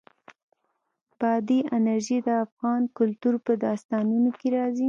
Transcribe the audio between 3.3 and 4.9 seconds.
په داستانونو کې راځي.